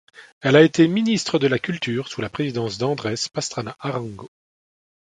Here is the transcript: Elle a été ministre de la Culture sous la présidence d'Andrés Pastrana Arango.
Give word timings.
Elle 0.41 0.55
a 0.55 0.63
été 0.63 0.87
ministre 0.87 1.37
de 1.37 1.45
la 1.45 1.59
Culture 1.59 2.07
sous 2.07 2.21
la 2.21 2.29
présidence 2.31 2.79
d'Andrés 2.79 3.13
Pastrana 3.35 3.75
Arango. 3.79 4.31